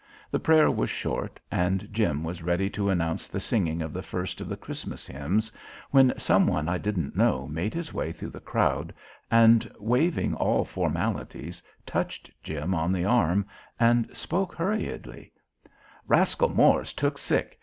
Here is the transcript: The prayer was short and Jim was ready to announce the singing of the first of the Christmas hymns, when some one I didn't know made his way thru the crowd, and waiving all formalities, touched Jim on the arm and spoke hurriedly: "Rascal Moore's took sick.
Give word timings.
The 0.31 0.39
prayer 0.39 0.71
was 0.71 0.89
short 0.89 1.39
and 1.51 1.87
Jim 1.93 2.23
was 2.23 2.41
ready 2.41 2.71
to 2.71 2.89
announce 2.89 3.27
the 3.27 3.39
singing 3.39 3.83
of 3.83 3.93
the 3.93 4.01
first 4.01 4.41
of 4.41 4.49
the 4.49 4.57
Christmas 4.57 5.05
hymns, 5.05 5.51
when 5.91 6.11
some 6.17 6.47
one 6.47 6.67
I 6.67 6.79
didn't 6.79 7.15
know 7.15 7.45
made 7.45 7.75
his 7.75 7.93
way 7.93 8.11
thru 8.11 8.31
the 8.31 8.39
crowd, 8.39 8.95
and 9.29 9.71
waiving 9.79 10.33
all 10.33 10.65
formalities, 10.65 11.61
touched 11.85 12.31
Jim 12.41 12.73
on 12.73 12.91
the 12.91 13.05
arm 13.05 13.45
and 13.79 14.09
spoke 14.17 14.55
hurriedly: 14.55 15.31
"Rascal 16.07 16.49
Moore's 16.49 16.93
took 16.93 17.19
sick. 17.19 17.59